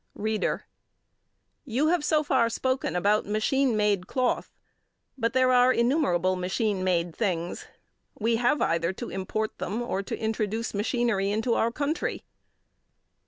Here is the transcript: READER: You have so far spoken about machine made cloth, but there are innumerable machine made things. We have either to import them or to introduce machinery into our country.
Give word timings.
READER: 0.15 0.65
You 1.63 1.89
have 1.89 2.03
so 2.03 2.23
far 2.23 2.49
spoken 2.49 2.95
about 2.95 3.27
machine 3.27 3.77
made 3.77 4.07
cloth, 4.07 4.51
but 5.15 5.33
there 5.33 5.51
are 5.51 5.71
innumerable 5.71 6.35
machine 6.35 6.83
made 6.83 7.15
things. 7.15 7.67
We 8.17 8.37
have 8.37 8.63
either 8.63 8.93
to 8.93 9.11
import 9.11 9.59
them 9.59 9.79
or 9.79 10.01
to 10.01 10.17
introduce 10.17 10.73
machinery 10.73 11.29
into 11.29 11.53
our 11.53 11.71
country. 11.71 12.23